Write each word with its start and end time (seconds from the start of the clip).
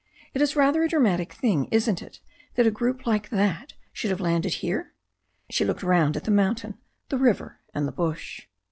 "It 0.33 0.41
is 0.41 0.55
rather 0.55 0.81
a 0.81 0.89
dramatic 0.89 1.31
thing, 1.31 1.65
isn't 1.65 2.01
it, 2.01 2.21
that 2.55 2.65
a 2.65 2.71
group 2.71 3.05
like 3.05 3.29
that 3.29 3.73
should 3.93 4.09
have 4.09 4.19
landed 4.19 4.53
up 4.55 4.61
here?" 4.61 4.95
She 5.51 5.63
looked 5.63 5.83
round 5.83 6.17
at 6.17 6.23
the 6.23 6.31
mountain, 6.31 6.79
the 7.09 7.19
river 7.19 7.59
and 7.71 7.87
the 7.87 7.91
bush. 7.91 8.47